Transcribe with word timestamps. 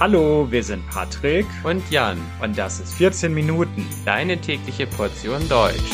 Hallo, 0.00 0.50
wir 0.50 0.64
sind 0.64 0.88
Patrick. 0.88 1.44
Und 1.62 1.90
Jan. 1.90 2.16
Und 2.40 2.56
das 2.56 2.80
ist 2.80 2.94
14 2.94 3.34
Minuten, 3.34 3.86
deine 4.06 4.40
tägliche 4.40 4.86
Portion 4.86 5.46
Deutsch. 5.46 5.92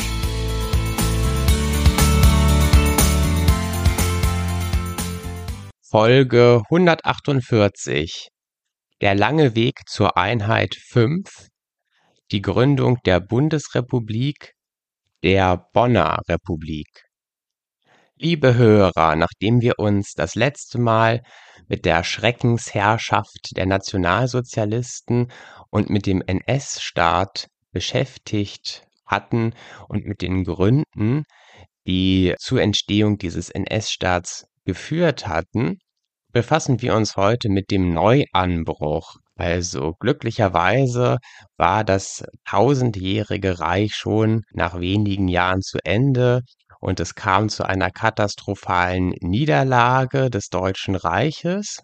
Folge 5.81 6.61
148 6.69 8.29
Der 9.01 9.13
lange 9.13 9.55
Weg 9.55 9.81
zur 9.89 10.15
Einheit 10.15 10.75
5 10.75 11.49
Die 12.31 12.41
Gründung 12.41 12.99
der 13.05 13.19
Bundesrepublik 13.19 14.53
der 15.21 15.67
Bonner 15.73 16.21
Republik 16.29 17.06
Liebe 18.19 18.55
Hörer, 18.55 19.15
nachdem 19.15 19.61
wir 19.61 19.77
uns 19.77 20.13
das 20.13 20.33
letzte 20.33 20.79
Mal 20.79 21.21
mit 21.67 21.85
der 21.85 22.03
Schreckensherrschaft 22.03 23.55
der 23.55 23.67
Nationalsozialisten 23.67 25.31
und 25.69 25.91
mit 25.91 26.07
dem 26.07 26.23
NS-Staat 26.25 27.45
beschäftigt 27.71 28.87
hatten 29.05 29.53
und 29.87 30.05
mit 30.05 30.23
den 30.23 30.45
Gründen, 30.45 31.25
die 31.85 32.33
zur 32.39 32.59
Entstehung 32.59 33.19
dieses 33.19 33.51
NS-Staats 33.51 34.47
geführt 34.65 35.27
hatten, 35.27 35.77
befassen 36.33 36.81
wir 36.81 36.95
uns 36.95 37.17
heute 37.17 37.49
mit 37.49 37.69
dem 37.69 37.93
Neuanbruch. 37.93 39.17
Also 39.35 39.93
glücklicherweise 39.99 41.19
war 41.55 41.83
das 41.83 42.25
tausendjährige 42.49 43.59
Reich 43.59 43.93
schon 43.93 44.41
nach 44.53 44.79
wenigen 44.79 45.27
Jahren 45.27 45.61
zu 45.61 45.77
Ende 45.83 46.41
und 46.79 46.99
es 46.99 47.15
kam 47.15 47.49
zu 47.49 47.63
einer 47.63 47.91
katastrophalen 47.91 49.09
Niederlage 49.21 50.29
des 50.29 50.49
Deutschen 50.49 50.95
Reiches 50.95 51.83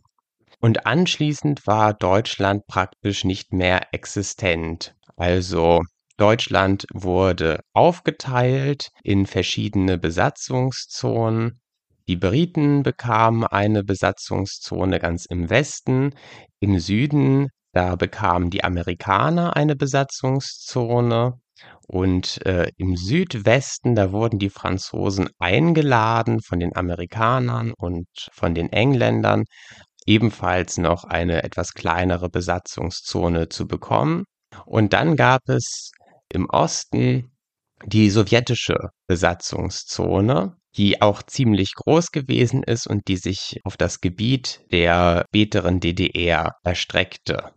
und 0.59 0.85
anschließend 0.85 1.67
war 1.67 1.93
Deutschland 1.93 2.65
praktisch 2.67 3.25
nicht 3.25 3.51
mehr 3.51 3.93
existent. 3.93 4.95
Also 5.17 5.81
Deutschland 6.17 6.85
wurde 6.93 7.59
aufgeteilt 7.73 8.89
in 9.03 9.25
verschiedene 9.25 9.97
Besatzungszonen. 9.97 11.59
Die 12.07 12.15
Briten 12.15 12.83
bekamen 12.83 13.45
eine 13.45 13.83
Besatzungszone 13.83 14.99
ganz 14.99 15.25
im 15.25 15.49
Westen, 15.49 16.15
im 16.59 16.79
Süden, 16.79 17.49
da 17.73 17.95
bekamen 17.95 18.49
die 18.49 18.63
Amerikaner 18.63 19.55
eine 19.55 19.75
Besatzungszone 19.75 21.41
und 21.87 22.45
äh, 22.45 22.71
im 22.77 22.95
Südwesten, 22.95 23.95
da 23.95 24.11
wurden 24.11 24.39
die 24.39 24.49
Franzosen 24.49 25.29
eingeladen 25.39 26.41
von 26.41 26.59
den 26.59 26.75
Amerikanern 26.75 27.73
und 27.77 28.07
von 28.31 28.55
den 28.55 28.71
Engländern, 28.71 29.43
ebenfalls 30.05 30.77
noch 30.77 31.03
eine 31.03 31.43
etwas 31.43 31.73
kleinere 31.73 32.29
Besatzungszone 32.29 33.49
zu 33.49 33.67
bekommen. 33.67 34.25
Und 34.65 34.93
dann 34.93 35.15
gab 35.15 35.47
es 35.47 35.91
im 36.29 36.49
Osten 36.49 37.31
die 37.85 38.09
sowjetische 38.09 38.89
Besatzungszone, 39.07 40.55
die 40.75 41.01
auch 41.01 41.21
ziemlich 41.23 41.73
groß 41.75 42.11
gewesen 42.11 42.63
ist 42.63 42.87
und 42.87 43.07
die 43.07 43.17
sich 43.17 43.59
auf 43.63 43.77
das 43.77 44.01
Gebiet 44.01 44.61
der 44.71 45.25
späteren 45.29 45.79
DDR 45.79 46.53
erstreckte. 46.63 47.51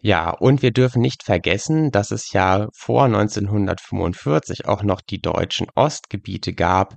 Ja, 0.00 0.30
und 0.30 0.62
wir 0.62 0.70
dürfen 0.70 1.02
nicht 1.02 1.24
vergessen, 1.24 1.90
dass 1.90 2.12
es 2.12 2.32
ja 2.32 2.68
vor 2.72 3.04
1945 3.04 4.66
auch 4.66 4.82
noch 4.82 5.00
die 5.00 5.20
deutschen 5.20 5.66
Ostgebiete 5.74 6.52
gab, 6.52 6.94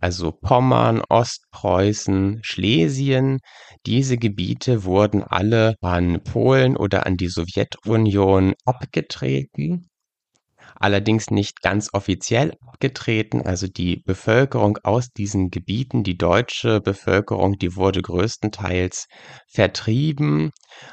also 0.00 0.30
Pommern, 0.32 1.02
Ostpreußen, 1.08 2.40
Schlesien. 2.42 3.40
Diese 3.86 4.18
Gebiete 4.18 4.84
wurden 4.84 5.22
alle 5.24 5.74
an 5.80 6.22
Polen 6.22 6.76
oder 6.76 7.06
an 7.06 7.16
die 7.16 7.28
Sowjetunion 7.28 8.54
abgetreten 8.64 9.88
allerdings 10.76 11.30
nicht 11.30 11.62
ganz 11.62 11.90
offiziell 11.92 12.52
abgetreten. 12.66 13.42
Also 13.42 13.66
die 13.66 14.02
Bevölkerung 14.04 14.78
aus 14.82 15.08
diesen 15.10 15.50
Gebieten, 15.50 16.02
die 16.02 16.16
deutsche 16.16 16.80
Bevölkerung, 16.80 17.58
die 17.58 17.76
wurde 17.76 18.02
größtenteils 18.02 19.06
vertrieben 19.48 20.50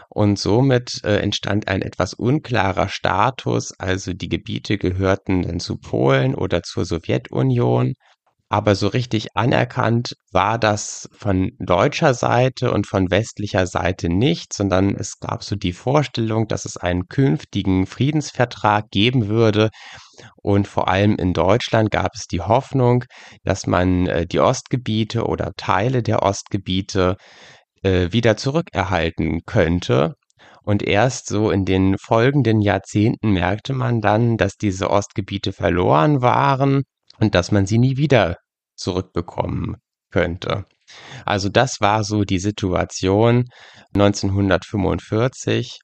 und 0.09 0.38
somit 0.40 1.02
äh, 1.03 1.18
entstand 1.18 1.68
ein 1.68 1.81
etwas 1.81 2.14
unklarer 2.14 2.90
Status. 2.90 3.74
Also 3.80 4.14
die 4.14 4.30
Gebiete 4.30 4.78
gehörten 4.78 5.44
dann 5.44 5.59
zu 5.59 5.78
Polen 5.78 6.36
oder 6.36 6.64
zur 6.64 6.86
Sowjetunion 6.86 7.94
aber 8.51 8.75
so 8.75 8.89
richtig 8.89 9.38
anerkannt 9.38 10.13
war 10.34 10.59
das 10.59 11.07
von 11.13 11.51
deutscher 11.59 12.13
Seite 12.13 12.72
und 12.72 12.85
von 12.85 13.09
westlicher 13.09 13.66
Seite 13.66 14.09
nicht, 14.09 14.51
sondern 14.51 14.94
es 14.94 15.22
gab 15.22 15.41
so 15.45 15.56
die 15.56 15.72
Vorstellung, 15.72 16.50
dass 16.50 16.66
es 16.66 16.75
einen 16.75 17.07
künftigen 17.07 17.85
Friedensvertrag 17.85 18.90
geben 18.91 19.29
würde. 19.29 19.69
Und 20.35 20.67
vor 20.67 20.90
allem 20.90 21.16
in 21.16 21.31
Deutschland 21.31 21.91
gab 21.91 22.11
es 22.13 22.28
die 22.28 22.41
Hoffnung, 22.41 23.06
dass 23.45 23.67
man 23.67 24.07
äh, 24.07 24.28
die 24.28 24.41
Ostgebiete 24.41 25.23
oder 25.28 25.53
Teile 25.56 26.03
der 26.03 26.22
Ostgebiete 26.22 27.16
äh, 27.84 28.11
wieder 28.11 28.35
zurückerhalten 28.35 29.44
könnte. 29.45 30.16
Und 30.61 30.84
erst 30.84 31.28
so 31.28 31.51
in 31.51 31.63
den 31.63 31.95
folgenden 31.97 32.59
Jahrzehnten 32.59 33.31
merkte 33.31 33.72
man 33.72 34.01
dann, 34.01 34.35
dass 34.35 34.57
diese 34.57 34.90
Ostgebiete 34.90 35.53
verloren 35.53 36.22
waren 36.22 36.84
und 37.22 37.36
dass 37.36 37.52
man 37.52 37.66
sie 37.66 37.78
nie 37.78 37.98
wieder 37.98 38.38
zurückbekommen 38.76 39.78
könnte. 40.12 40.66
Also 41.26 41.48
das 41.48 41.80
war 41.80 42.04
so 42.04 42.24
die 42.24 42.40
Situation 42.40 43.46
1945. 43.94 45.80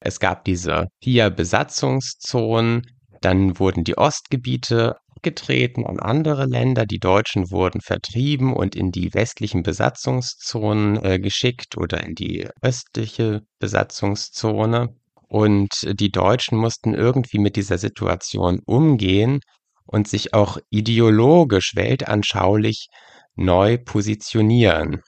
Es 0.00 0.18
gab 0.18 0.44
diese 0.44 0.86
vier 1.00 1.30
Besatzungszonen, 1.30 2.82
dann 3.20 3.58
wurden 3.60 3.84
die 3.84 3.98
Ostgebiete 3.98 4.96
abgetreten 5.14 5.86
an 5.86 6.00
andere 6.00 6.46
Länder, 6.46 6.86
die 6.86 6.98
Deutschen 6.98 7.52
wurden 7.52 7.80
vertrieben 7.80 8.52
und 8.52 8.74
in 8.74 8.90
die 8.90 9.14
westlichen 9.14 9.62
Besatzungszonen 9.62 11.04
äh, 11.04 11.20
geschickt 11.20 11.76
oder 11.76 12.02
in 12.02 12.14
die 12.14 12.48
östliche 12.60 13.42
Besatzungszone. 13.60 14.88
Und 15.28 15.70
die 15.92 16.10
Deutschen 16.10 16.58
mussten 16.58 16.94
irgendwie 16.94 17.38
mit 17.38 17.54
dieser 17.56 17.78
Situation 17.78 18.60
umgehen 18.66 19.40
und 19.86 20.08
sich 20.08 20.34
auch 20.34 20.58
ideologisch 20.70 21.72
weltanschaulich 21.74 22.88
neu 23.34 23.78
positionieren. 23.78 25.02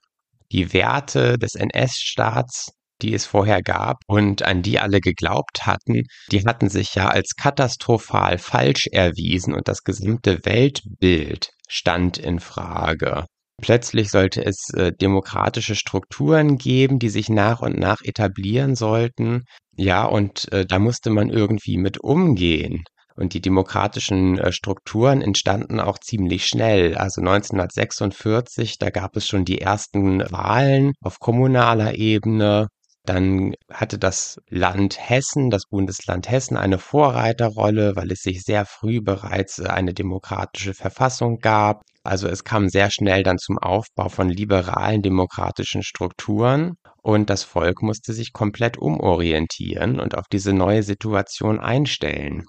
Die 0.52 0.72
Werte 0.72 1.38
des 1.38 1.54
NS-Staats, 1.54 2.72
die 3.02 3.14
es 3.14 3.26
vorher 3.26 3.62
gab 3.62 3.98
und 4.06 4.42
an 4.42 4.62
die 4.62 4.78
alle 4.78 5.00
geglaubt 5.00 5.66
hatten, 5.66 6.04
die 6.30 6.44
hatten 6.44 6.68
sich 6.68 6.94
ja 6.94 7.08
als 7.08 7.34
katastrophal 7.36 8.38
falsch 8.38 8.86
erwiesen 8.92 9.54
und 9.54 9.68
das 9.68 9.82
gesamte 9.82 10.44
Weltbild 10.44 11.50
stand 11.68 12.18
in 12.18 12.40
Frage. 12.40 13.26
Plötzlich 13.60 14.10
sollte 14.10 14.44
es 14.44 14.68
äh, 14.74 14.92
demokratische 14.92 15.74
Strukturen 15.74 16.58
geben, 16.58 16.98
die 16.98 17.08
sich 17.08 17.28
nach 17.28 17.60
und 17.60 17.78
nach 17.78 18.02
etablieren 18.02 18.74
sollten. 18.74 19.44
Ja, 19.76 20.04
und 20.04 20.52
äh, 20.52 20.66
da 20.66 20.78
musste 20.78 21.10
man 21.10 21.30
irgendwie 21.30 21.78
mit 21.78 21.98
umgehen. 21.98 22.84
Und 23.16 23.34
die 23.34 23.40
demokratischen 23.40 24.38
äh, 24.38 24.52
Strukturen 24.52 25.22
entstanden 25.22 25.80
auch 25.80 25.98
ziemlich 25.98 26.46
schnell. 26.46 26.96
Also 26.96 27.20
1946, 27.20 28.78
da 28.78 28.90
gab 28.90 29.16
es 29.16 29.26
schon 29.26 29.44
die 29.44 29.60
ersten 29.60 30.20
Wahlen 30.32 30.92
auf 31.00 31.20
kommunaler 31.20 31.94
Ebene. 31.94 32.68
Dann 33.04 33.54
hatte 33.70 33.98
das 33.98 34.40
Land 34.48 34.98
Hessen, 34.98 35.50
das 35.50 35.66
Bundesland 35.68 36.30
Hessen, 36.30 36.56
eine 36.56 36.78
Vorreiterrolle, 36.78 37.96
weil 37.96 38.10
es 38.10 38.22
sich 38.22 38.42
sehr 38.42 38.64
früh 38.64 39.00
bereits 39.00 39.58
äh, 39.58 39.68
eine 39.68 39.94
demokratische 39.94 40.74
Verfassung 40.74 41.38
gab. 41.38 41.82
Also 42.02 42.28
es 42.28 42.44
kam 42.44 42.68
sehr 42.68 42.90
schnell 42.90 43.22
dann 43.22 43.38
zum 43.38 43.58
Aufbau 43.58 44.08
von 44.08 44.28
liberalen 44.28 45.02
demokratischen 45.02 45.82
Strukturen 45.82 46.74
und 47.02 47.28
das 47.28 47.44
Volk 47.44 47.82
musste 47.82 48.12
sich 48.14 48.32
komplett 48.32 48.78
umorientieren 48.78 50.00
und 50.00 50.16
auf 50.16 50.24
diese 50.32 50.52
neue 50.54 50.82
Situation 50.82 51.60
einstellen. 51.60 52.44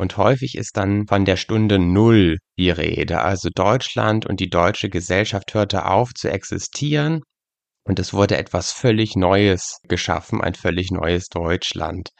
Und 0.00 0.16
häufig 0.16 0.54
ist 0.54 0.78
dann 0.78 1.06
von 1.06 1.26
der 1.26 1.36
Stunde 1.36 1.78
Null 1.78 2.38
die 2.58 2.70
Rede. 2.70 3.20
Also 3.20 3.50
Deutschland 3.54 4.24
und 4.24 4.40
die 4.40 4.48
deutsche 4.48 4.88
Gesellschaft 4.88 5.52
hörte 5.52 5.84
auf 5.84 6.14
zu 6.14 6.30
existieren 6.30 7.20
und 7.84 7.98
es 7.98 8.12
wurde 8.12 8.36
etwas 8.36 8.72
völlig 8.72 9.16
Neues 9.16 9.78
geschaffen, 9.88 10.42
ein 10.42 10.54
völlig 10.54 10.90
neues 10.90 11.28
Deutschland. 11.28 12.10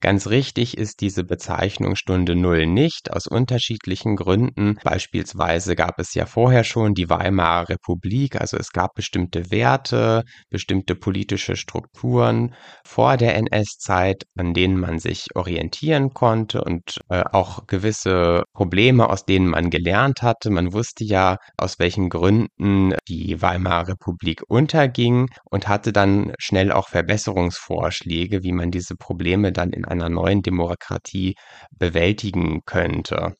Ganz 0.00 0.26
richtig 0.26 0.76
ist 0.76 1.00
diese 1.00 1.22
Bezeichnung 1.22 1.94
Stunde 1.94 2.34
Null 2.34 2.66
nicht, 2.66 3.12
aus 3.12 3.28
unterschiedlichen 3.28 4.16
Gründen. 4.16 4.76
Beispielsweise 4.82 5.76
gab 5.76 6.00
es 6.00 6.14
ja 6.14 6.26
vorher 6.26 6.64
schon 6.64 6.94
die 6.94 7.08
Weimarer 7.08 7.68
Republik, 7.68 8.40
also 8.40 8.56
es 8.56 8.70
gab 8.70 8.94
bestimmte 8.94 9.50
Werte, 9.52 10.24
bestimmte 10.50 10.96
politische 10.96 11.56
Strukturen 11.56 12.54
vor 12.84 13.16
der 13.16 13.36
NS-Zeit, 13.36 14.24
an 14.36 14.52
denen 14.52 14.78
man 14.78 14.98
sich 14.98 15.28
orientieren 15.34 16.12
konnte 16.12 16.62
und 16.62 17.00
äh, 17.08 17.22
auch 17.32 17.66
gewisse 17.68 18.42
Probleme, 18.52 19.08
aus 19.08 19.24
denen 19.24 19.46
man 19.46 19.70
gelernt 19.70 20.22
hatte. 20.22 20.50
Man 20.50 20.72
wusste 20.72 21.04
ja, 21.04 21.36
aus 21.56 21.78
welchen 21.78 22.08
Gründen 22.08 22.94
die 23.08 23.40
Weimarer 23.40 23.88
Republik 23.88 24.42
untergeht 24.48 25.03
ging 25.04 25.28
und 25.50 25.68
hatte 25.68 25.92
dann 25.92 26.32
schnell 26.38 26.72
auch 26.72 26.88
Verbesserungsvorschläge, 26.88 28.42
wie 28.42 28.52
man 28.52 28.70
diese 28.70 28.96
Probleme 28.96 29.52
dann 29.52 29.70
in 29.70 29.84
einer 29.84 30.08
neuen 30.08 30.40
Demokratie 30.42 31.34
bewältigen 31.78 32.62
könnte. 32.64 33.34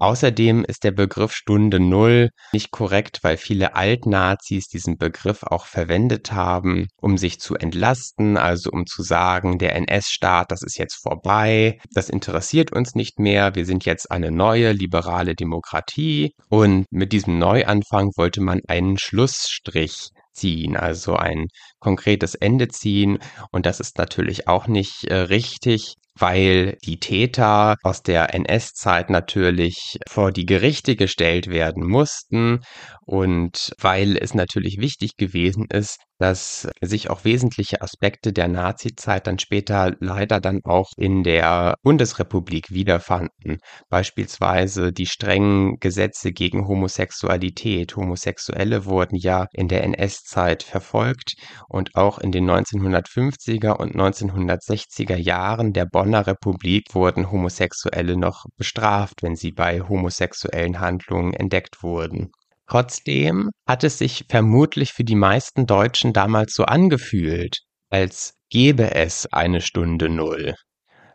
Außerdem 0.00 0.64
ist 0.64 0.84
der 0.84 0.92
Begriff 0.92 1.32
Stunde 1.32 1.80
Null 1.80 2.30
nicht 2.52 2.70
korrekt, 2.70 3.18
weil 3.22 3.36
viele 3.36 3.74
Altnazis 3.74 4.68
diesen 4.68 4.96
Begriff 4.96 5.42
auch 5.42 5.66
verwendet 5.66 6.30
haben, 6.30 6.86
um 7.00 7.18
sich 7.18 7.40
zu 7.40 7.56
entlasten, 7.56 8.36
also 8.36 8.70
um 8.70 8.86
zu 8.86 9.02
sagen, 9.02 9.58
der 9.58 9.74
NS-Staat, 9.74 10.52
das 10.52 10.62
ist 10.62 10.78
jetzt 10.78 11.02
vorbei, 11.02 11.80
das 11.92 12.10
interessiert 12.10 12.72
uns 12.72 12.94
nicht 12.94 13.18
mehr, 13.18 13.56
wir 13.56 13.66
sind 13.66 13.84
jetzt 13.86 14.08
eine 14.12 14.30
neue 14.30 14.70
liberale 14.70 15.34
Demokratie 15.34 16.32
und 16.48 16.86
mit 16.92 17.12
diesem 17.12 17.40
Neuanfang 17.40 18.12
wollte 18.16 18.40
man 18.40 18.60
einen 18.68 18.98
Schlussstrich 18.98 20.10
ziehen, 20.38 20.76
also 20.76 21.16
ein 21.16 21.46
konkretes 21.80 22.34
Ende 22.34 22.68
ziehen. 22.68 23.18
Und 23.50 23.66
das 23.66 23.80
ist 23.80 23.98
natürlich 23.98 24.48
auch 24.48 24.66
nicht 24.66 25.04
äh, 25.04 25.14
richtig, 25.14 25.94
weil 26.18 26.76
die 26.84 26.98
Täter 26.98 27.76
aus 27.82 28.02
der 28.02 28.34
NS-Zeit 28.34 29.10
natürlich 29.10 29.98
vor 30.08 30.32
die 30.32 30.46
Gerichte 30.46 30.96
gestellt 30.96 31.48
werden 31.48 31.86
mussten 31.86 32.60
und 33.04 33.72
weil 33.78 34.16
es 34.16 34.34
natürlich 34.34 34.78
wichtig 34.80 35.16
gewesen 35.16 35.66
ist, 35.72 35.98
dass 36.18 36.68
sich 36.80 37.10
auch 37.10 37.24
wesentliche 37.24 37.80
Aspekte 37.80 38.32
der 38.32 38.48
Nazizeit 38.48 39.26
dann 39.26 39.38
später 39.38 39.94
leider 40.00 40.40
dann 40.40 40.60
auch 40.64 40.90
in 40.96 41.22
der 41.22 41.76
Bundesrepublik 41.82 42.70
wiederfanden. 42.70 43.58
Beispielsweise 43.88 44.92
die 44.92 45.06
strengen 45.06 45.78
Gesetze 45.78 46.32
gegen 46.32 46.66
Homosexualität. 46.66 47.96
Homosexuelle 47.96 48.84
wurden 48.84 49.16
ja 49.16 49.46
in 49.52 49.68
der 49.68 49.84
NS-Zeit 49.84 50.62
verfolgt 50.62 51.34
und 51.68 51.94
auch 51.94 52.18
in 52.18 52.32
den 52.32 52.50
1950er 52.50 53.76
und 53.76 53.94
1960er 53.94 55.16
Jahren 55.16 55.72
der 55.72 55.86
Bonner 55.86 56.26
Republik 56.26 56.94
wurden 56.94 57.30
Homosexuelle 57.30 58.16
noch 58.16 58.44
bestraft, 58.56 59.22
wenn 59.22 59.36
sie 59.36 59.52
bei 59.52 59.80
homosexuellen 59.80 60.80
Handlungen 60.80 61.32
entdeckt 61.32 61.82
wurden. 61.82 62.30
Trotzdem 62.68 63.50
hat 63.66 63.82
es 63.82 63.98
sich 63.98 64.26
vermutlich 64.28 64.92
für 64.92 65.04
die 65.04 65.14
meisten 65.14 65.66
Deutschen 65.66 66.12
damals 66.12 66.54
so 66.54 66.64
angefühlt, 66.64 67.60
als 67.90 68.34
gäbe 68.50 68.94
es 68.94 69.26
eine 69.32 69.62
Stunde 69.62 70.10
Null. 70.10 70.54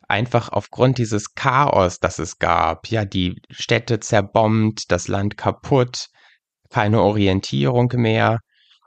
Einfach 0.07 0.49
aufgrund 0.49 0.97
dieses 0.97 1.35
Chaos, 1.35 1.99
das 1.99 2.17
es 2.17 2.39
gab, 2.39 2.87
ja, 2.87 3.05
die 3.05 3.39
Städte 3.51 3.99
zerbombt, 3.99 4.91
das 4.91 5.07
Land 5.07 5.37
kaputt, 5.37 6.07
keine 6.69 7.01
Orientierung 7.01 7.91
mehr. 7.95 8.39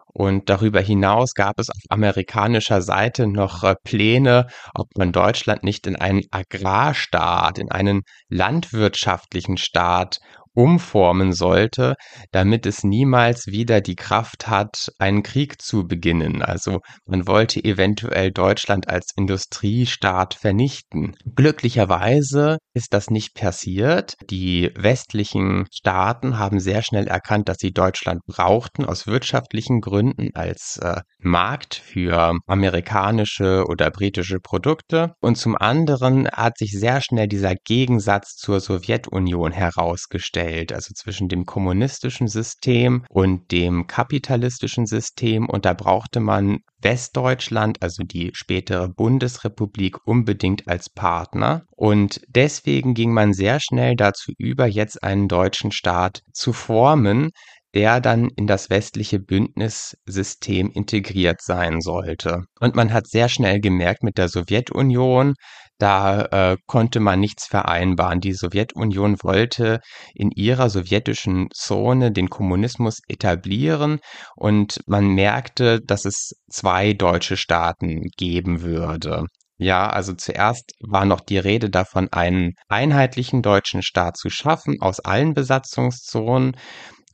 Und 0.06 0.48
darüber 0.48 0.80
hinaus 0.80 1.34
gab 1.34 1.58
es 1.58 1.68
auf 1.68 1.76
amerikanischer 1.90 2.80
Seite 2.80 3.26
noch 3.26 3.62
äh, 3.64 3.74
Pläne, 3.84 4.46
ob 4.74 4.88
man 4.96 5.12
Deutschland 5.12 5.62
nicht 5.62 5.86
in 5.86 5.94
einen 5.94 6.22
Agrarstaat, 6.30 7.58
in 7.58 7.70
einen 7.70 8.02
landwirtschaftlichen 8.28 9.58
Staat 9.58 10.18
umformen 10.56 11.32
sollte, 11.32 11.94
damit 12.32 12.64
es 12.66 12.82
niemals 12.82 13.46
wieder 13.46 13.80
die 13.82 13.94
Kraft 13.94 14.48
hat, 14.48 14.90
einen 14.98 15.22
Krieg 15.22 15.60
zu 15.60 15.86
beginnen. 15.86 16.40
Also 16.42 16.80
man 17.04 17.26
wollte 17.26 17.62
eventuell 17.62 18.32
Deutschland 18.32 18.88
als 18.88 19.10
Industriestaat 19.16 20.34
vernichten. 20.34 21.14
Glücklicherweise 21.34 22.56
ist 22.72 22.94
das 22.94 23.10
nicht 23.10 23.34
passiert. 23.34 24.14
Die 24.30 24.70
westlichen 24.74 25.66
Staaten 25.70 26.38
haben 26.38 26.58
sehr 26.58 26.82
schnell 26.82 27.06
erkannt, 27.06 27.50
dass 27.50 27.58
sie 27.58 27.72
Deutschland 27.72 28.22
brauchten 28.26 28.86
aus 28.86 29.06
wirtschaftlichen 29.06 29.80
Gründen 29.82 30.30
als 30.34 30.78
äh, 30.80 31.02
Markt 31.18 31.74
für 31.74 32.38
amerikanische 32.46 33.64
oder 33.68 33.90
britische 33.90 34.38
Produkte. 34.40 35.12
Und 35.20 35.36
zum 35.36 35.54
anderen 35.54 36.28
hat 36.28 36.56
sich 36.56 36.72
sehr 36.72 37.02
schnell 37.02 37.28
dieser 37.28 37.54
Gegensatz 37.66 38.36
zur 38.36 38.60
Sowjetunion 38.60 39.52
herausgestellt 39.52 40.45
Welt, 40.46 40.72
also 40.72 40.94
zwischen 40.94 41.28
dem 41.28 41.44
kommunistischen 41.44 42.28
System 42.28 43.04
und 43.08 43.50
dem 43.50 43.86
kapitalistischen 43.86 44.86
System. 44.86 45.48
Und 45.48 45.64
da 45.64 45.74
brauchte 45.74 46.20
man 46.20 46.58
Westdeutschland, 46.80 47.82
also 47.82 48.02
die 48.04 48.30
spätere 48.34 48.88
Bundesrepublik, 48.88 50.06
unbedingt 50.06 50.68
als 50.68 50.88
Partner. 50.88 51.62
Und 51.76 52.20
deswegen 52.28 52.94
ging 52.94 53.12
man 53.12 53.32
sehr 53.32 53.58
schnell 53.60 53.96
dazu 53.96 54.32
über, 54.38 54.66
jetzt 54.66 55.02
einen 55.02 55.28
deutschen 55.28 55.72
Staat 55.72 56.20
zu 56.32 56.52
formen, 56.52 57.30
der 57.74 58.00
dann 58.00 58.30
in 58.36 58.46
das 58.46 58.70
westliche 58.70 59.18
Bündnissystem 59.18 60.70
integriert 60.70 61.42
sein 61.42 61.82
sollte. 61.82 62.44
Und 62.58 62.74
man 62.74 62.90
hat 62.92 63.06
sehr 63.06 63.28
schnell 63.28 63.60
gemerkt 63.60 64.02
mit 64.02 64.16
der 64.16 64.28
Sowjetunion, 64.28 65.34
da 65.78 66.22
äh, 66.52 66.56
konnte 66.66 67.00
man 67.00 67.20
nichts 67.20 67.46
vereinbaren. 67.46 68.20
Die 68.20 68.32
Sowjetunion 68.32 69.16
wollte 69.22 69.80
in 70.14 70.30
ihrer 70.30 70.70
sowjetischen 70.70 71.48
Zone 71.52 72.12
den 72.12 72.28
Kommunismus 72.30 73.00
etablieren 73.08 74.00
und 74.34 74.80
man 74.86 75.08
merkte, 75.08 75.80
dass 75.80 76.04
es 76.04 76.32
zwei 76.50 76.92
deutsche 76.92 77.36
Staaten 77.36 78.02
geben 78.16 78.62
würde. 78.62 79.26
Ja, 79.58 79.88
also 79.88 80.12
zuerst 80.12 80.72
war 80.80 81.06
noch 81.06 81.20
die 81.20 81.38
Rede 81.38 81.70
davon, 81.70 82.08
einen 82.12 82.52
einheitlichen 82.68 83.40
deutschen 83.40 83.82
Staat 83.82 84.18
zu 84.18 84.28
schaffen 84.28 84.76
aus 84.80 85.00
allen 85.00 85.32
Besatzungszonen. 85.32 86.56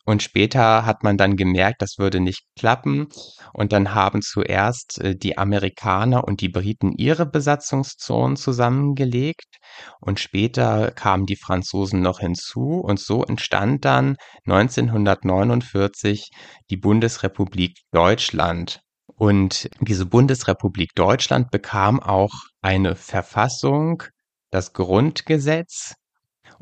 Und 0.05 0.23
später 0.23 0.85
hat 0.85 1.05
man 1.05 1.17
dann 1.17 1.37
gemerkt, 1.37 1.81
das 1.81 1.97
würde 1.99 2.19
nicht 2.19 2.43
klappen. 2.59 3.09
Und 3.53 3.73
dann 3.73 3.95
haben 3.95 4.21
zuerst 4.21 5.01
äh, 5.01 5.15
die 5.17 5.39
Amerikaner 5.39 6.25
und 6.25 6.41
die 6.41 6.49
Briten 6.49 6.93
ihre 6.97 7.25
Besatzungszonen 7.25 8.37
zusammengelegt. 8.37 9.47
Und 10.01 10.19
später 10.19 10.91
kamen 10.91 11.27
die 11.27 11.37
Franzosen 11.37 12.01
noch 12.03 12.19
hinzu. 12.19 12.81
Und 12.81 12.99
so 12.99 13.23
entstand 13.23 13.85
dann 13.85 14.17
1949 14.47 16.31
die 16.71 16.77
Bundesrepublik 16.77 17.79
Deutschland. 17.93 18.81
Und 19.07 19.69
diese 19.81 20.07
Bundesrepublik 20.07 20.95
Deutschland 20.97 21.53
bekam 21.53 22.01
auch 22.01 22.33
eine 22.61 22.97
Verfassung, 22.97 24.03
das 24.51 24.73
Grundgesetz 24.73 25.95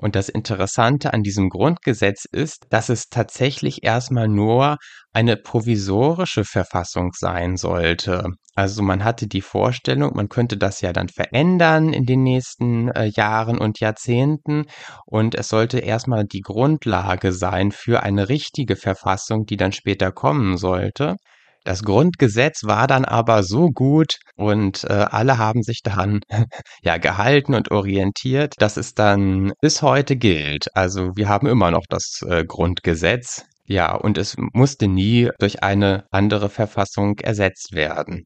und 0.00 0.16
das 0.16 0.30
Interessante 0.30 1.12
an 1.12 1.22
diesem 1.22 1.50
Grundgesetz 1.50 2.24
ist, 2.32 2.64
dass 2.70 2.88
es 2.88 3.08
tatsächlich 3.10 3.82
erstmal 3.82 4.28
nur 4.28 4.78
eine 5.12 5.36
provisorische 5.36 6.44
Verfassung 6.44 7.10
sein 7.12 7.58
sollte. 7.58 8.28
Also 8.54 8.82
man 8.82 9.04
hatte 9.04 9.26
die 9.26 9.42
Vorstellung, 9.42 10.12
man 10.14 10.28
könnte 10.28 10.56
das 10.56 10.80
ja 10.80 10.94
dann 10.94 11.08
verändern 11.08 11.92
in 11.92 12.06
den 12.06 12.22
nächsten 12.22 12.88
äh, 12.88 13.10
Jahren 13.14 13.58
und 13.58 13.80
Jahrzehnten 13.80 14.64
und 15.04 15.34
es 15.34 15.48
sollte 15.48 15.80
erstmal 15.80 16.24
die 16.24 16.40
Grundlage 16.40 17.32
sein 17.32 17.70
für 17.70 18.02
eine 18.02 18.30
richtige 18.30 18.76
Verfassung, 18.76 19.44
die 19.44 19.56
dann 19.58 19.72
später 19.72 20.12
kommen 20.12 20.56
sollte. 20.56 21.16
Das 21.64 21.82
Grundgesetz 21.82 22.64
war 22.64 22.86
dann 22.86 23.04
aber 23.04 23.42
so 23.42 23.68
gut 23.68 24.16
und 24.36 24.84
äh, 24.84 24.92
alle 24.92 25.36
haben 25.38 25.62
sich 25.62 25.82
daran 25.82 26.20
ja 26.82 26.96
gehalten 26.96 27.54
und 27.54 27.70
orientiert, 27.70 28.54
dass 28.58 28.76
es 28.76 28.94
dann 28.94 29.52
bis 29.60 29.82
heute 29.82 30.16
gilt. 30.16 30.74
Also 30.74 31.16
wir 31.16 31.28
haben 31.28 31.46
immer 31.46 31.70
noch 31.70 31.84
das 31.88 32.20
äh, 32.26 32.44
Grundgesetz. 32.44 33.44
Ja, 33.66 33.94
und 33.94 34.18
es 34.18 34.36
musste 34.52 34.88
nie 34.88 35.30
durch 35.38 35.62
eine 35.62 36.04
andere 36.10 36.48
Verfassung 36.48 37.18
ersetzt 37.20 37.72
werden. 37.72 38.24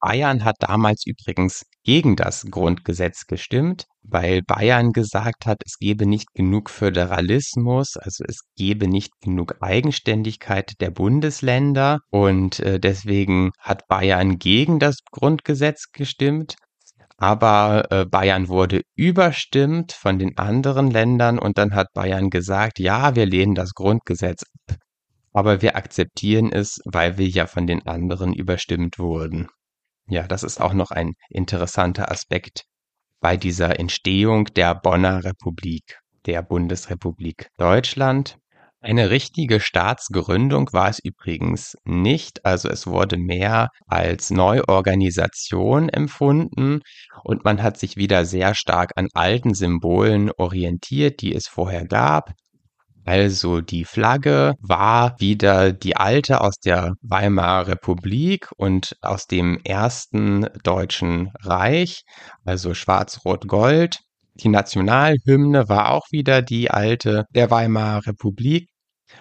Bayern 0.00 0.44
hat 0.44 0.56
damals 0.60 1.06
übrigens 1.06 1.64
gegen 1.82 2.16
das 2.16 2.46
Grundgesetz 2.50 3.26
gestimmt, 3.26 3.86
weil 4.02 4.42
Bayern 4.42 4.92
gesagt 4.92 5.46
hat, 5.46 5.58
es 5.64 5.78
gebe 5.78 6.06
nicht 6.06 6.34
genug 6.34 6.68
Föderalismus, 6.68 7.96
also 7.96 8.24
es 8.28 8.40
gebe 8.56 8.88
nicht 8.88 9.12
genug 9.20 9.56
Eigenständigkeit 9.60 10.72
der 10.80 10.90
Bundesländer 10.90 12.00
und 12.10 12.60
äh, 12.60 12.78
deswegen 12.78 13.52
hat 13.58 13.86
Bayern 13.88 14.38
gegen 14.38 14.78
das 14.78 14.98
Grundgesetz 15.10 15.86
gestimmt. 15.92 16.56
Aber 17.18 17.90
äh, 17.90 18.04
Bayern 18.04 18.48
wurde 18.48 18.82
überstimmt 18.94 19.92
von 19.92 20.18
den 20.18 20.36
anderen 20.36 20.90
Ländern 20.90 21.38
und 21.38 21.56
dann 21.56 21.74
hat 21.74 21.88
Bayern 21.94 22.28
gesagt, 22.28 22.78
ja, 22.78 23.14
wir 23.14 23.24
lehnen 23.24 23.54
das 23.54 23.72
Grundgesetz 23.72 24.42
ab, 24.42 24.76
aber 25.32 25.62
wir 25.62 25.76
akzeptieren 25.76 26.52
es, 26.52 26.80
weil 26.84 27.16
wir 27.16 27.28
ja 27.28 27.46
von 27.46 27.66
den 27.66 27.86
anderen 27.86 28.34
überstimmt 28.34 28.98
wurden. 28.98 29.48
Ja, 30.08 30.26
das 30.26 30.42
ist 30.42 30.60
auch 30.60 30.72
noch 30.72 30.90
ein 30.90 31.14
interessanter 31.30 32.10
Aspekt 32.10 32.64
bei 33.20 33.36
dieser 33.36 33.80
Entstehung 33.80 34.44
der 34.54 34.74
Bonner 34.74 35.24
Republik, 35.24 35.98
der 36.26 36.42
Bundesrepublik 36.42 37.48
Deutschland. 37.56 38.38
Eine 38.80 39.10
richtige 39.10 39.58
Staatsgründung 39.58 40.68
war 40.72 40.88
es 40.90 41.00
übrigens 41.00 41.76
nicht, 41.84 42.44
also 42.44 42.68
es 42.68 42.86
wurde 42.86 43.16
mehr 43.16 43.70
als 43.86 44.30
Neuorganisation 44.30 45.88
empfunden 45.88 46.82
und 47.24 47.44
man 47.44 47.62
hat 47.62 47.78
sich 47.78 47.96
wieder 47.96 48.24
sehr 48.24 48.54
stark 48.54 48.92
an 48.94 49.08
alten 49.12 49.54
Symbolen 49.54 50.30
orientiert, 50.36 51.20
die 51.20 51.34
es 51.34 51.48
vorher 51.48 51.84
gab. 51.84 52.30
Also 53.06 53.60
die 53.60 53.84
Flagge 53.84 54.54
war 54.60 55.14
wieder 55.20 55.72
die 55.72 55.96
alte 55.96 56.40
aus 56.40 56.56
der 56.58 56.94
Weimarer 57.02 57.68
Republik 57.68 58.48
und 58.56 58.96
aus 59.00 59.28
dem 59.28 59.60
ersten 59.62 60.48
Deutschen 60.64 61.30
Reich, 61.40 62.02
also 62.44 62.74
schwarz-rot-gold. 62.74 64.00
Die 64.34 64.48
Nationalhymne 64.48 65.68
war 65.68 65.92
auch 65.92 66.06
wieder 66.10 66.42
die 66.42 66.68
alte 66.72 67.26
der 67.32 67.48
Weimarer 67.52 68.04
Republik. 68.08 68.68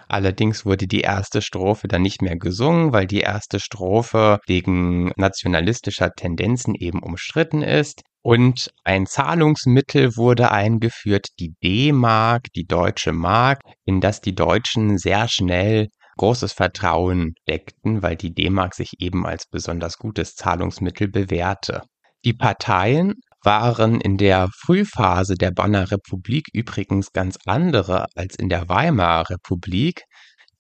Allerdings 0.08 0.66
wurde 0.66 0.88
die 0.88 1.02
erste 1.02 1.44
Strophe 1.44 1.88
dann 1.88 2.02
nicht 2.02 2.24
mehr 2.24 2.38
gesungen, 2.38 2.92
weil 2.92 3.06
die 3.06 3.20
erste 3.20 3.60
Strophe 3.60 4.40
wegen 4.48 5.12
nationalistischer 5.16 6.10
Tendenzen 6.12 6.74
eben 6.74 7.04
umstritten 7.04 7.62
ist. 7.62 8.02
Und 8.26 8.72
ein 8.84 9.06
Zahlungsmittel 9.06 10.18
wurde 10.18 10.50
eingeführt, 10.50 11.28
die 11.40 11.54
D-Mark, 11.64 12.48
die 12.56 12.66
deutsche 12.66 13.14
Mark, 13.14 13.60
in 13.86 14.02
das 14.02 14.20
die 14.20 14.34
Deutschen 14.34 14.98
sehr 14.98 15.28
schnell 15.28 15.90
großes 16.18 16.52
Vertrauen 16.52 17.36
deckten, 17.48 18.02
weil 18.02 18.16
die 18.16 18.34
D-Mark 18.34 18.74
sich 18.74 18.94
eben 18.98 19.28
als 19.28 19.46
besonders 19.46 20.00
gutes 20.00 20.34
Zahlungsmittel 20.34 21.08
bewährte. 21.08 21.84
Die 22.26 22.34
Parteien 22.34 23.14
waren 23.44 24.02
in 24.02 24.18
der 24.18 24.50
Frühphase 24.60 25.36
der 25.36 25.52
Bonner 25.52 25.92
Republik 25.92 26.48
übrigens 26.52 27.12
ganz 27.12 27.38
andere 27.46 28.08
als 28.16 28.38
in 28.38 28.50
der 28.50 28.68
Weimarer 28.68 29.30
Republik. 29.30 30.02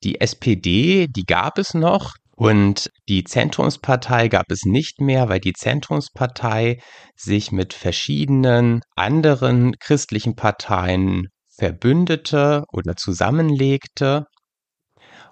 Die 0.03 0.21
SPD, 0.21 1.07
die 1.07 1.25
gab 1.25 1.57
es 1.57 1.73
noch, 1.73 2.13
und 2.35 2.89
die 3.07 3.23
Zentrumspartei 3.23 4.27
gab 4.27 4.51
es 4.51 4.65
nicht 4.65 4.99
mehr, 4.99 5.29
weil 5.29 5.39
die 5.39 5.53
Zentrumspartei 5.53 6.79
sich 7.15 7.51
mit 7.51 7.73
verschiedenen 7.73 8.81
anderen 8.95 9.75
christlichen 9.79 10.35
Parteien 10.35 11.29
verbündete 11.57 12.65
oder 12.73 12.95
zusammenlegte 12.95 14.25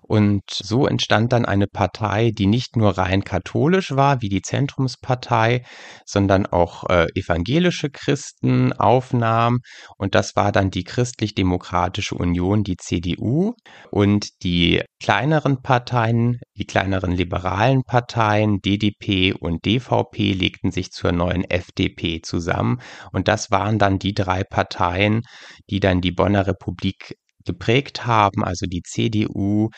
und 0.04 0.42
so 0.50 0.86
entstand 0.86 1.34
dann 1.34 1.46
eine 1.46 1.68
Partei, 1.68 2.32
die 2.32 2.46
nicht 2.46 2.76
nur 2.76 2.98
rein 2.98 3.24
katholisch 3.24 3.96
war, 3.96 4.22
wie 4.22 4.30
die 4.30 4.42
Zentrumspartei, 4.42 5.64
sondern 6.06 6.46
auch 6.46 6.90
äh, 6.90 7.08
evangelische 7.16 7.90
Christen 7.90 8.74
aufnahm. 8.74 9.60
Und 9.98 10.16
das 10.16 10.36
war 10.36 10.52
dann 10.52 10.72
die 10.72 10.84
Christlich-Demokratische 10.84 12.16
Union, 12.16 12.64
die 12.64 12.78
CDU. 12.78 13.54
Und 13.92 14.44
die 14.44 14.82
kleineren 15.02 15.62
Parteien, 15.62 16.40
die 16.58 16.66
kleineren 16.66 17.12
liberalen 17.12 17.84
Parteien, 17.84 18.60
DDP 18.60 19.34
und 19.34 19.66
DVP, 19.66 20.34
legten 20.34 20.72
sich 20.72 20.92
zur 20.92 21.12
neuen 21.12 21.44
FDP 21.50 22.22
zusammen. 22.22 22.82
Und 23.12 23.28
das 23.28 23.52
waren 23.52 23.80
dann 23.80 24.00
die 24.00 24.14
drei 24.14 24.44
Parteien, 24.44 25.22
die 25.70 25.80
dann 25.80 26.02
die 26.02 26.12
Bonner 26.12 26.46
Republik 26.46 27.16
geprägt 27.46 28.06
haben, 28.06 28.44
also 28.44 28.66
die 28.66 28.82
CDU, 28.82 29.70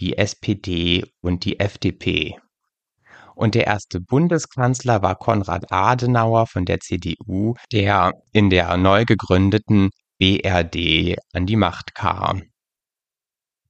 die 0.00 0.16
SPD 0.16 1.04
und 1.20 1.44
die 1.44 1.60
FDP. 1.60 2.38
Und 3.34 3.54
der 3.54 3.66
erste 3.66 4.00
Bundeskanzler 4.00 5.02
war 5.02 5.14
Konrad 5.14 5.70
Adenauer 5.70 6.46
von 6.46 6.64
der 6.64 6.80
CDU, 6.80 7.54
der 7.72 8.12
in 8.32 8.50
der 8.50 8.76
neu 8.76 9.04
gegründeten 9.04 9.90
BRD 10.18 11.16
an 11.32 11.46
die 11.46 11.56
Macht 11.56 11.94
kam. 11.94 12.42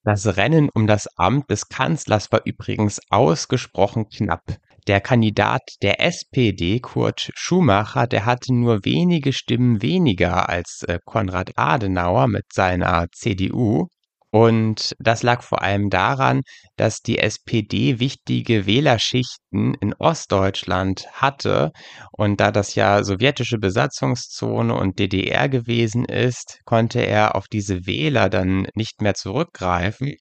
Das 0.04 0.38
Rennen 0.38 0.70
um 0.72 0.86
das 0.86 1.06
Amt 1.18 1.50
des 1.50 1.68
Kanzlers 1.68 2.32
war 2.32 2.40
übrigens 2.46 2.98
ausgesprochen 3.10 4.08
knapp. 4.08 4.56
Der 4.86 5.00
Kandidat 5.00 5.62
der 5.82 6.00
SPD, 6.00 6.80
Kurt 6.80 7.30
Schumacher, 7.34 8.06
der 8.06 8.24
hatte 8.24 8.54
nur 8.54 8.84
wenige 8.84 9.32
Stimmen 9.32 9.82
weniger 9.82 10.48
als 10.48 10.82
äh, 10.86 10.98
Konrad 11.04 11.52
Adenauer 11.56 12.28
mit 12.28 12.44
seiner 12.52 13.06
CDU. 13.12 13.88
Und 14.30 14.94
das 14.98 15.22
lag 15.22 15.42
vor 15.42 15.62
allem 15.62 15.88
daran, 15.88 16.42
dass 16.76 17.00
die 17.00 17.18
SPD 17.18 17.98
wichtige 17.98 18.66
Wählerschichten 18.66 19.74
in 19.80 19.94
Ostdeutschland 19.94 21.06
hatte. 21.12 21.72
Und 22.12 22.38
da 22.38 22.50
das 22.50 22.74
ja 22.74 23.02
sowjetische 23.04 23.58
Besatzungszone 23.58 24.74
und 24.74 24.98
DDR 24.98 25.48
gewesen 25.48 26.04
ist, 26.04 26.60
konnte 26.66 27.00
er 27.00 27.36
auf 27.36 27.48
diese 27.48 27.86
Wähler 27.86 28.28
dann 28.28 28.66
nicht 28.74 29.00
mehr 29.00 29.14
zurückgreifen. 29.14 30.14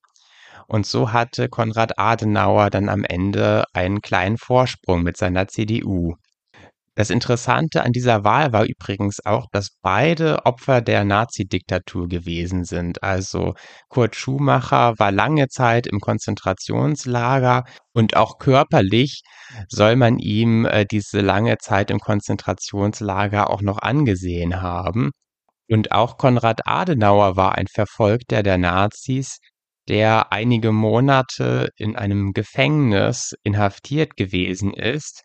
Und 0.68 0.86
so 0.86 1.14
hatte 1.14 1.50
Konrad 1.50 1.98
Adenauer 1.98 2.70
dann 2.70 2.90
am 2.90 3.04
Ende 3.04 3.64
einen 3.74 4.02
kleinen 4.02 4.38
Vorsprung 4.38 5.04
mit 5.04 5.18
seiner 5.18 5.48
CDU. 5.48 6.16
Das 6.98 7.12
Interessante 7.12 7.84
an 7.84 7.92
dieser 7.92 8.24
Wahl 8.24 8.54
war 8.54 8.66
übrigens 8.66 9.24
auch, 9.24 9.46
dass 9.52 9.70
beide 9.84 10.46
Opfer 10.46 10.82
der 10.82 11.04
Nazi-Diktatur 11.06 12.08
gewesen 12.08 12.64
sind. 12.66 13.04
Also 13.04 13.54
Kurt 13.88 14.16
Schumacher 14.16 14.96
war 14.98 15.12
lange 15.12 15.48
Zeit 15.48 15.86
im 15.86 16.00
Konzentrationslager 16.00 17.66
und 17.94 18.18
auch 18.18 18.40
körperlich 18.40 19.22
soll 19.70 19.96
man 19.96 20.18
ihm 20.18 20.66
äh, 20.66 20.86
diese 20.90 21.22
lange 21.22 21.60
Zeit 21.60 21.92
im 21.92 22.00
Konzentrationslager 22.00 23.52
auch 23.52 23.62
noch 23.62 23.78
angesehen 23.78 24.64
haben. 24.64 25.12
Und 25.70 25.92
auch 25.92 26.18
Konrad 26.18 26.62
Adenauer 26.66 27.36
war 27.36 27.56
ein 27.60 27.68
Verfolgter 27.68 28.42
der 28.42 28.58
Nazis, 28.58 29.38
der 29.88 30.32
einige 30.32 30.72
Monate 30.72 31.70
in 31.78 31.96
einem 31.96 32.34
Gefängnis 32.34 33.34
inhaftiert 33.44 34.16
gewesen 34.18 34.74
ist. 34.74 35.22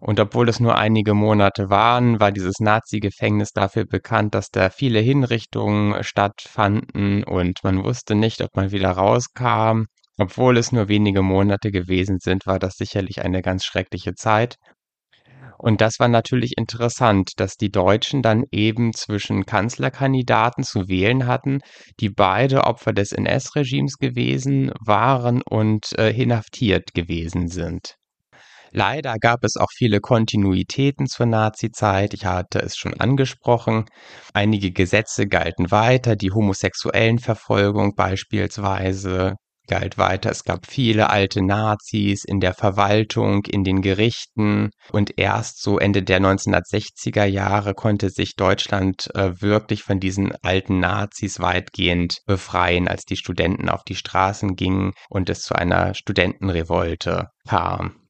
Und 0.00 0.20
obwohl 0.20 0.48
es 0.48 0.60
nur 0.60 0.76
einige 0.76 1.14
Monate 1.14 1.70
waren, 1.70 2.20
war 2.20 2.30
dieses 2.32 2.60
Nazi-Gefängnis 2.60 3.50
dafür 3.52 3.84
bekannt, 3.84 4.34
dass 4.34 4.48
da 4.50 4.70
viele 4.70 5.00
Hinrichtungen 5.00 6.02
stattfanden 6.04 7.24
und 7.24 7.58
man 7.64 7.82
wusste 7.84 8.14
nicht, 8.14 8.40
ob 8.40 8.54
man 8.54 8.70
wieder 8.70 8.90
rauskam. 8.90 9.84
Obwohl 10.20 10.56
es 10.56 10.72
nur 10.72 10.88
wenige 10.88 11.22
Monate 11.22 11.70
gewesen 11.70 12.18
sind, 12.20 12.46
war 12.46 12.58
das 12.58 12.74
sicherlich 12.74 13.22
eine 13.22 13.40
ganz 13.40 13.64
schreckliche 13.64 14.14
Zeit. 14.14 14.56
Und 15.58 15.80
das 15.80 15.98
war 15.98 16.08
natürlich 16.08 16.56
interessant, 16.56 17.32
dass 17.36 17.56
die 17.56 17.70
Deutschen 17.70 18.22
dann 18.22 18.44
eben 18.52 18.92
zwischen 18.94 19.44
Kanzlerkandidaten 19.44 20.62
zu 20.62 20.88
wählen 20.88 21.26
hatten, 21.26 21.58
die 22.00 22.10
beide 22.10 22.64
Opfer 22.64 22.92
des 22.92 23.12
NS-Regimes 23.12 23.98
gewesen 23.98 24.72
waren 24.80 25.42
und 25.42 25.98
äh, 25.98 26.10
inhaftiert 26.10 26.94
gewesen 26.94 27.48
sind. 27.48 27.96
Leider 28.70 29.16
gab 29.18 29.44
es 29.44 29.56
auch 29.56 29.70
viele 29.74 30.00
Kontinuitäten 30.00 31.06
zur 31.06 31.26
Nazizeit. 31.26 32.12
Ich 32.12 32.26
hatte 32.26 32.60
es 32.60 32.76
schon 32.76 32.94
angesprochen. 32.94 33.86
Einige 34.34 34.70
Gesetze 34.70 35.26
galten 35.26 35.70
weiter, 35.70 36.16
die 36.16 36.30
Homosexuellenverfolgung 36.30 37.94
beispielsweise 37.94 39.34
galt 39.68 39.98
weiter. 39.98 40.30
Es 40.30 40.42
gab 40.44 40.66
viele 40.66 41.10
alte 41.10 41.44
Nazis 41.44 42.24
in 42.24 42.40
der 42.40 42.54
Verwaltung, 42.54 43.44
in 43.44 43.62
den 43.62 43.82
Gerichten 43.82 44.70
und 44.90 45.18
erst 45.18 45.62
so 45.62 45.78
Ende 45.78 46.02
der 46.02 46.20
1960er 46.20 47.24
Jahre 47.24 47.74
konnte 47.74 48.10
sich 48.10 48.34
Deutschland 48.34 49.08
äh, 49.14 49.40
wirklich 49.40 49.84
von 49.84 50.00
diesen 50.00 50.32
alten 50.42 50.80
Nazis 50.80 51.38
weitgehend 51.38 52.18
befreien, 52.26 52.88
als 52.88 53.04
die 53.04 53.16
Studenten 53.16 53.68
auf 53.68 53.84
die 53.84 53.94
Straßen 53.94 54.56
gingen 54.56 54.92
und 55.08 55.30
es 55.30 55.42
zu 55.42 55.54
einer 55.54 55.94
Studentenrevolte 55.94 57.28
kam. 57.46 58.07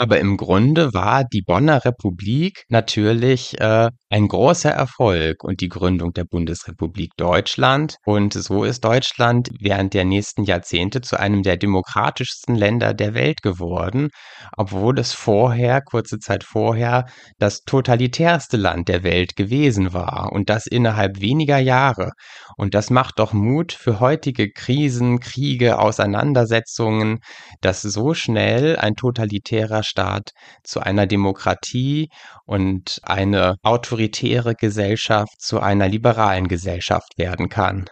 Aber 0.00 0.20
im 0.20 0.36
Grunde 0.36 0.94
war 0.94 1.24
die 1.24 1.42
Bonner 1.42 1.84
Republik 1.84 2.64
natürlich 2.68 3.60
äh, 3.60 3.90
ein 4.10 4.28
großer 4.28 4.70
Erfolg 4.70 5.42
und 5.42 5.60
die 5.60 5.68
Gründung 5.68 6.12
der 6.12 6.24
Bundesrepublik 6.24 7.10
Deutschland. 7.16 7.96
Und 8.06 8.32
so 8.32 8.62
ist 8.62 8.84
Deutschland 8.84 9.50
während 9.58 9.94
der 9.94 10.04
nächsten 10.04 10.44
Jahrzehnte 10.44 11.00
zu 11.00 11.18
einem 11.18 11.42
der 11.42 11.56
demokratischsten 11.56 12.54
Länder 12.54 12.94
der 12.94 13.14
Welt 13.14 13.42
geworden, 13.42 14.10
obwohl 14.56 15.00
es 15.00 15.14
vorher, 15.14 15.82
kurze 15.82 16.20
Zeit 16.20 16.44
vorher, 16.44 17.06
das 17.40 17.62
totalitärste 17.62 18.56
Land 18.56 18.86
der 18.88 19.02
Welt 19.02 19.34
gewesen 19.34 19.92
war. 19.92 20.30
Und 20.30 20.48
das 20.48 20.68
innerhalb 20.68 21.20
weniger 21.20 21.58
Jahre. 21.58 22.12
Und 22.56 22.74
das 22.74 22.90
macht 22.90 23.18
doch 23.18 23.32
Mut 23.32 23.72
für 23.72 23.98
heutige 23.98 24.52
Krisen, 24.52 25.18
Kriege, 25.18 25.80
Auseinandersetzungen, 25.80 27.18
dass 27.62 27.82
so 27.82 28.14
schnell 28.14 28.76
ein 28.76 28.94
totalitärer 28.94 29.82
Rechtsstaat 29.88 30.32
zu 30.62 30.80
einer 30.80 31.06
Demokratie 31.06 32.08
und 32.44 33.00
eine 33.02 33.56
autoritäre 33.62 34.54
Gesellschaft 34.54 35.40
zu 35.40 35.60
einer 35.60 35.88
liberalen 35.88 36.48
Gesellschaft 36.48 37.16
werden 37.16 37.48
kann. 37.48 37.86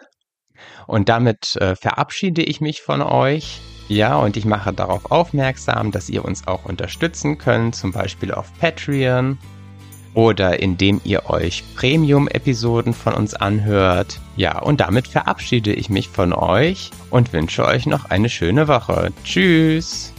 Und 0.87 1.09
damit 1.09 1.57
äh, 1.57 1.77
verabschiede 1.77 2.43
ich 2.43 2.61
mich 2.61 2.81
von 2.81 3.03
euch. 3.03 3.61
Ja, 3.89 4.17
und 4.17 4.37
ich 4.37 4.45
mache 4.45 4.73
darauf 4.73 5.11
aufmerksam, 5.11 5.93
dass 5.93 6.09
ihr 6.09 6.25
uns 6.25 6.47
auch 6.47 6.65
unterstützen 6.65 7.39
könnt, 7.39 7.77
zum 7.77 7.93
Beispiel 7.93 8.33
auf 8.33 8.51
Patreon 8.59 9.39
oder 10.15 10.61
indem 10.61 11.01
ihr 11.05 11.29
euch 11.29 11.63
Premium-Episoden 11.77 12.95
von 12.95 13.13
uns 13.13 13.35
anhört. 13.35 14.19
Ja, 14.37 14.61
und 14.61 14.81
damit 14.81 15.07
verabschiede 15.07 15.73
ich 15.75 15.91
mich 15.91 16.09
von 16.09 16.33
euch 16.33 16.91
und 17.11 17.33
wünsche 17.33 17.65
euch 17.67 17.87
noch 17.87 18.07
eine 18.07 18.31
schöne 18.31 18.67
Woche. 18.67 19.13
Tschüss! 19.25 20.16